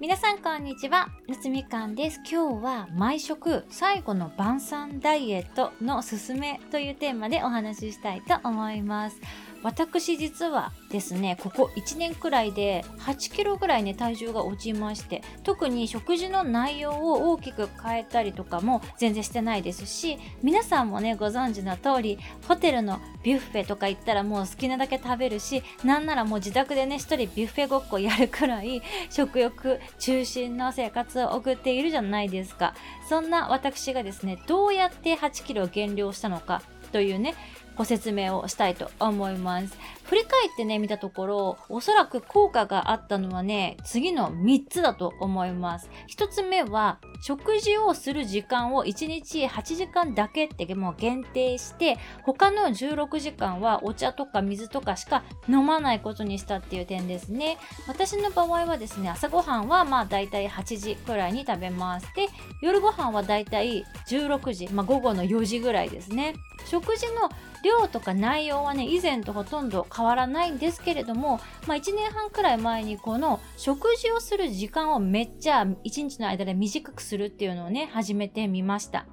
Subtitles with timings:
[0.00, 2.22] 皆さんこんにちは、むつみかんです。
[2.26, 9.20] 今日は毎食最後の晩餐ダイエットのすすめというテーマでお話ししたいと思います。
[9.62, 22.18] 私実はですねここ1年くらいで8キロぐらいね体重が落ちまして特に食事の内容を大きく変えたりとかも全然してないですし皆さんもねご存知の通り
[22.48, 32.74] ホテルのビュッフェとか行ったらもう好きなだけ食べるしなんならもう自宅でね一人ビュッフェごっこやるくらい食欲中心の生活を送っているじゃないですか。
[33.08, 37.34] そんな私がですねどうやって8キロ減量したのかというね
[37.80, 39.74] ご説明をしたいと思います。
[40.02, 45.88] 振り返ってね、見たところ、おそらく効果があったのはね、次の3つだと思います。
[46.14, 57.56] 1つ目は、食事をする時間を1日8時間だけってもう限定して、他の16時間はお茶とか水とかしか飲まないことにしたっていう点ですね。
[57.88, 62.06] 私の場合はですね、朝ごはんはまあ大体8時くらいに食べます。
[62.14, 62.28] で、
[62.60, 66.34] 夜ご飯は大体16時、まあ午後の4時ぐらいですね。
[66.66, 67.30] 食事の
[67.62, 79.06] 量とか内容はね以前とほとんど変わらないんですけれども、まあ、1年半くらい前にこの食事をする時間をめっちゃ1日の間で短くするっていうのをね始めてみました。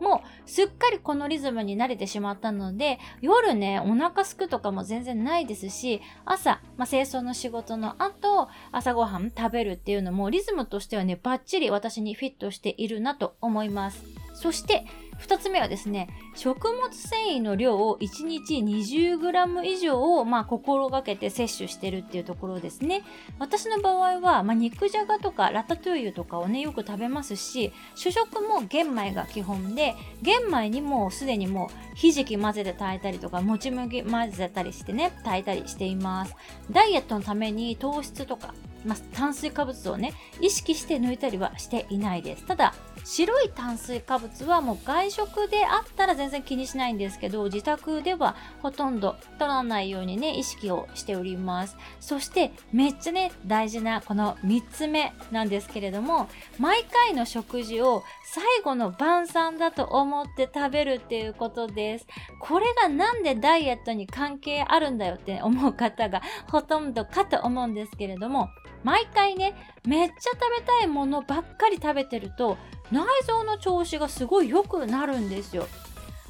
[0.00, 14.84] もうすっかりこのリズムに慣れてしまったので夜ねお腹すくとかも全然ないですし朝、まあ、清掃の仕事の後朝ごはん食べるっていうのもリズムとしてはねバッチリ私にフィットしているなと思いますそして
[15.20, 23.02] 2つ目はですね、食物繊維の量を1日 20g 以上を、まあ、心がけて摂取してるっていうところですね。
[23.38, 36.36] 私の場合は、まあ、肉じゃがとかラタトゥーユとかをね、よく食べますし、主食も玄米が基本で、玄米にもすでにもうひじき混ぜて炊いたりとか、もち麦混ぜたりしてね、炊いたりしています。
[36.70, 42.46] ダイエットのために糖質とか、まあ、炭水化物をね、意識して抜いたりはしていないです。
[42.46, 42.74] ただ、
[43.06, 51.76] 白い炭水化物はもう外食であったら全然気にしないんですけど自宅ではほとんど取らないようにね意識をしております。
[52.00, 56.28] そしてめっちゃね大事なこの3つ目なんですけれども
[56.58, 62.08] 毎回の食事を最後の晩餐だと思って食べるっていうことです。
[62.40, 68.48] これがなんでダイエットに関係あるんだよって思う方がほとんどかと思うんですけれども
[68.86, 69.52] 毎回ね
[69.84, 72.56] めっちゃ食べたいものばっかり食べてると
[72.92, 75.66] 内臓の調子がすごい良くなるんですよ。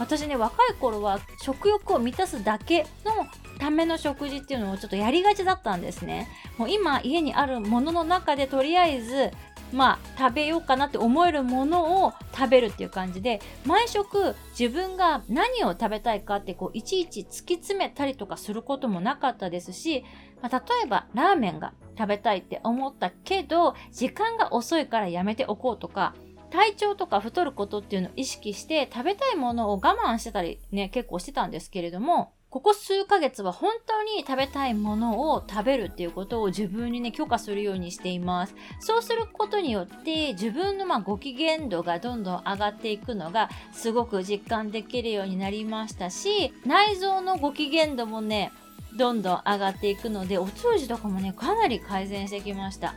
[0.00, 3.28] 私ね若い頃は食欲を満たすだけの
[3.60, 6.28] ための食事っていうのをちょっとやりがちだったんですね。
[6.58, 9.30] もう今家にあるものの中でとりあえず
[9.72, 20.04] まあ食べようかなって思えるものを食べるっていう感じで毎食自分が何を食べたいかってこういちいち突き詰めたりとかすることもなかったですし、
[20.42, 26.14] まあ、例えばラーメンが食べたいって思ったけど時間が遅いからやめておこうとか
[26.50, 38.56] 体調とか太ることっていうのを意識して食べたいものを我慢してたりね、結構してたんですけれども、ここ数ヶ月は本当に食べたいものを食べるっていうことを自分にね、許可するようにしています。
[38.80, 48.50] そうすることによって自分のまあご機嫌度がどんどん上がっていくのがすごく実感できるようになりましたし、内臓のご機嫌度もね、
[48.96, 52.94] どんどん上がっていくので、お通じとかもね、かなり改善してきました。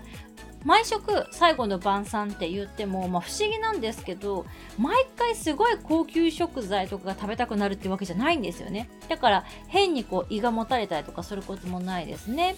[0.65, 4.45] 毎食最後の晩餐って言っても、まあ、不思議なんですけど
[4.77, 12.55] 毎回すごい高級食材とかが食べたくなるってわけじゃないんですよねだから変にこう胃がもたれたりとかすることもないですね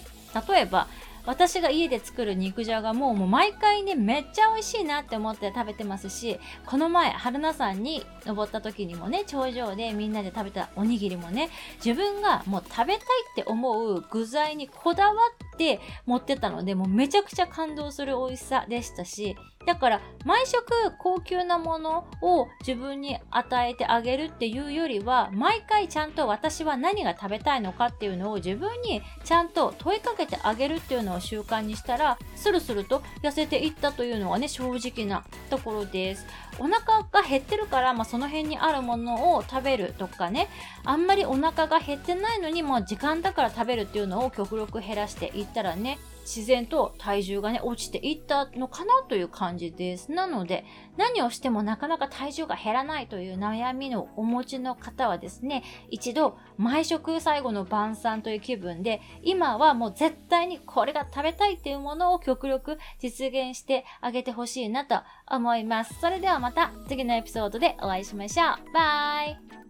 [0.48, 0.86] 例えば
[1.26, 11.50] 私が家で作る肉じゃがももう毎回ねめっちゃ美味しいなって思って食べてますしこの前春菜さんに登った時にもね頂上でみんなで食べたおにぎりもね
[11.84, 15.14] 自分がもう食べたいって思う具材にこだわ
[15.54, 20.64] って持ってたのでもうめちゃくちゃ感動する美味しさでしたしだから毎食
[20.98, 36.26] 高級なものを自分に与えてあげるっていうよりは毎回ちゃんと私は何が食べたいのかっていうのを自分にちゃんと問いかけてあげるっていうのを習慣にしたらスルスルと痩せていったというのがね正直なところです。
[36.58, 40.48] お腹が減ってるから、まあ、その辺にあるものを食べるとかね
[40.84, 50.10] あんまりお腹が減ってないのにもう時間だから食べるっていうのを極力減らしていったらね自然と体重がね、落ちていったのかなという感じです。
[50.10, 50.64] なので、
[50.96, 64.96] 何をしてもなかなか体重が減らないという悩みのお持ちの方はですね、一度、毎食最後の晩餐という気分で、今はもう絶対にこれが食べたいっていうものを極力実現してあげてほしいなと
[65.30, 65.94] 思います。
[66.00, 68.72] それではまた次のエピソードでお会いしましょう。
[68.72, 69.65] バイ